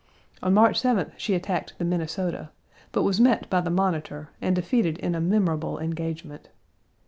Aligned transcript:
On 0.41 0.55
March 0.55 0.81
7th 0.81 1.11
she 1.15 1.35
attacked 1.35 1.77
the 1.77 1.85
Minnesota, 1.85 2.49
but 2.91 3.03
was 3.03 3.21
met 3.21 3.47
by 3.51 3.61
the 3.61 3.69
Monitor 3.69 4.31
and 4.41 4.55
defeated 4.55 4.97
in 4.97 5.13
a 5.13 5.21
memorable 5.21 5.77
engagement. 5.77 6.49